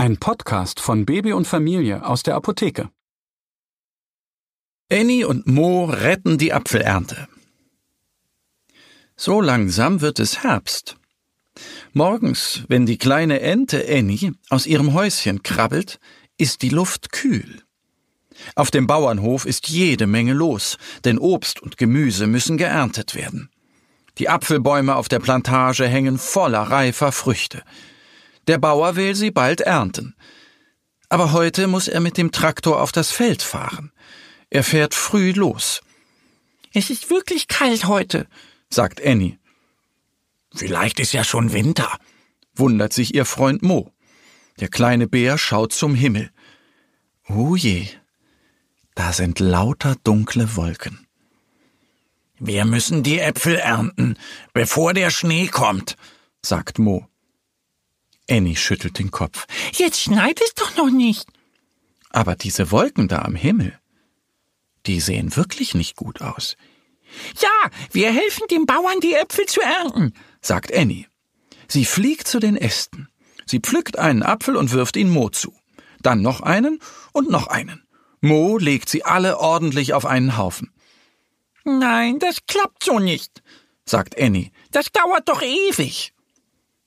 [0.00, 2.88] Ein Podcast von Baby und Familie aus der Apotheke.
[4.90, 7.28] Annie und Mo retten die Apfelernte.
[9.14, 10.96] So langsam wird es Herbst.
[11.92, 16.00] Morgens, wenn die kleine Ente Annie aus ihrem Häuschen krabbelt,
[16.38, 17.62] ist die Luft kühl.
[18.54, 23.50] Auf dem Bauernhof ist jede Menge los, denn Obst und Gemüse müssen geerntet werden.
[24.16, 27.62] Die Apfelbäume auf der Plantage hängen voller reifer Früchte.
[28.46, 30.14] Der Bauer will sie bald ernten.
[31.08, 33.92] Aber heute muss er mit dem Traktor auf das Feld fahren.
[34.48, 35.80] Er fährt früh los.
[36.72, 38.26] Es ist wirklich kalt heute,
[38.68, 39.38] sagt Annie.
[40.54, 41.98] Vielleicht ist ja schon Winter,
[42.54, 43.92] wundert sich ihr Freund Mo.
[44.60, 46.30] Der kleine Bär schaut zum Himmel.
[47.28, 47.86] Oh je,
[48.94, 51.06] da sind lauter dunkle Wolken.
[52.38, 54.16] Wir müssen die Äpfel ernten,
[54.52, 55.96] bevor der Schnee kommt,
[56.42, 57.06] sagt Mo.
[58.30, 59.46] Annie schüttelt den Kopf.
[59.72, 61.26] Jetzt schneit es doch noch nicht.
[62.10, 63.78] Aber diese Wolken da am Himmel,
[64.86, 66.56] die sehen wirklich nicht gut aus.
[67.40, 71.06] Ja, wir helfen dem Bauern, die Äpfel zu ernten, sagt Annie.
[71.68, 73.08] Sie fliegt zu den Ästen.
[73.46, 75.54] Sie pflückt einen Apfel und wirft ihn Mo zu.
[76.02, 76.80] Dann noch einen
[77.12, 77.84] und noch einen.
[78.20, 80.72] Mo legt sie alle ordentlich auf einen Haufen.
[81.64, 83.42] Nein, das klappt so nicht,
[83.84, 84.50] sagt Annie.
[84.70, 86.12] Das dauert doch ewig.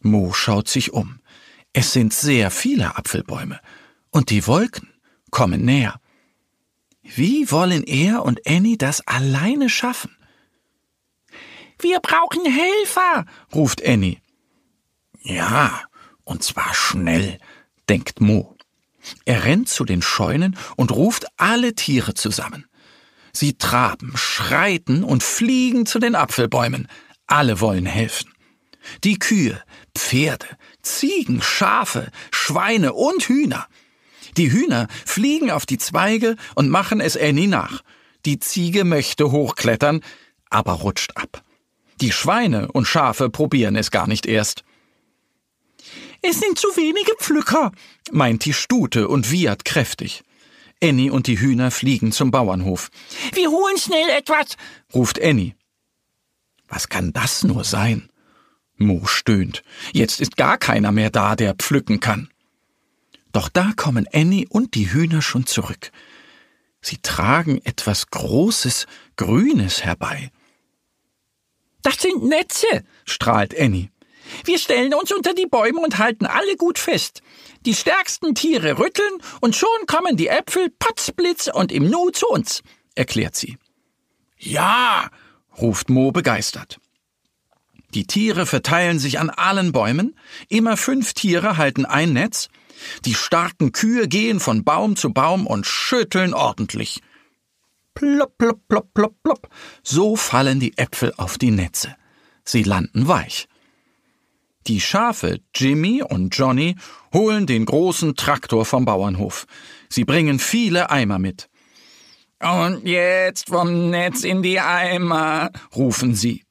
[0.00, 1.20] Mo schaut sich um.
[1.78, 3.60] Es sind sehr viele Apfelbäume.
[4.08, 4.88] Und die Wolken
[5.30, 6.00] kommen näher.
[7.02, 10.16] Wie wollen er und Annie das alleine schaffen?
[11.78, 14.16] Wir brauchen Helfer, ruft Annie.
[15.20, 15.82] Ja,
[16.24, 17.38] und zwar schnell,
[17.90, 18.56] denkt Mo.
[19.26, 22.64] Er rennt zu den Scheunen und ruft alle Tiere zusammen.
[23.34, 26.88] Sie traben, schreiten und fliegen zu den Apfelbäumen.
[27.26, 28.32] Alle wollen helfen.
[29.04, 29.62] Die Kühe,
[29.96, 30.46] Pferde,
[30.82, 33.66] Ziegen, Schafe, Schweine und Hühner.
[34.36, 37.82] Die Hühner fliegen auf die Zweige und machen es Annie nach.
[38.24, 40.02] Die Ziege möchte hochklettern,
[40.50, 41.42] aber rutscht ab.
[42.00, 44.64] Die Schweine und Schafe probieren es gar nicht erst.
[46.22, 47.72] Es sind zu wenige Pflücker,
[48.10, 50.22] meint die Stute und wiehert kräftig.
[50.82, 52.90] Annie und die Hühner fliegen zum Bauernhof.
[53.32, 54.56] Wir holen schnell etwas,
[54.92, 55.54] ruft Annie.
[56.68, 58.10] Was kann das nur sein?
[58.76, 59.62] Mo stöhnt.
[59.92, 62.28] Jetzt ist gar keiner mehr da, der pflücken kann.
[63.32, 65.90] Doch da kommen Annie und die Hühner schon zurück.
[66.80, 70.30] Sie tragen etwas Großes, Grünes herbei.
[71.82, 73.90] Das sind Netze, strahlt Annie.
[74.44, 77.22] Wir stellen uns unter die Bäume und halten alle gut fest.
[77.64, 82.62] Die stärksten Tiere rütteln und schon kommen die Äpfel patzblitz und im Nu zu uns,
[82.94, 83.56] erklärt sie.
[84.38, 85.10] Ja,
[85.60, 86.78] ruft Mo begeistert.
[87.96, 90.14] Die Tiere verteilen sich an allen Bäumen,
[90.50, 92.50] immer fünf Tiere halten ein Netz,
[93.06, 97.00] die starken Kühe gehen von Baum zu Baum und schütteln ordentlich.
[97.94, 99.48] Plopp, plopp, plopp, plopp, plopp.
[99.82, 101.96] So fallen die Äpfel auf die Netze.
[102.44, 103.48] Sie landen weich.
[104.66, 106.76] Die Schafe Jimmy und Johnny
[107.14, 109.46] holen den großen Traktor vom Bauernhof.
[109.88, 111.48] Sie bringen viele Eimer mit.
[112.40, 116.45] Und jetzt vom Netz in die Eimer, rufen sie.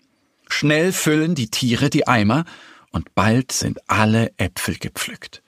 [0.47, 2.45] Schnell füllen die Tiere die Eimer,
[2.91, 5.43] und bald sind alle Äpfel gepflückt.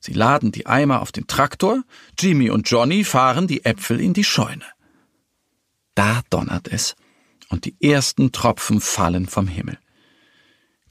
[0.00, 1.84] Sie laden die Eimer auf den Traktor,
[2.18, 4.64] Jimmy und Johnny fahren die Äpfel in die Scheune.
[5.94, 6.96] Da donnert es,
[7.50, 9.78] und die ersten Tropfen fallen vom Himmel.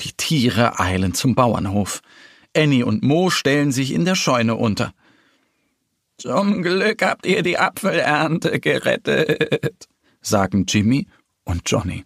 [0.02, 2.02] Die Tiere eilen zum Bauernhof.
[2.56, 4.94] Annie und Mo stellen sich in der Scheune unter.
[6.18, 9.88] Zum Glück habt ihr die Apfelernte gerettet,
[10.22, 11.08] sagen Jimmy
[11.44, 12.06] und Johnny.